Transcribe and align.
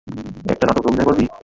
একটা 0.51 0.65
নাটকে 0.67 0.87
অভিনয় 0.89 1.07
করবি? 1.07 1.25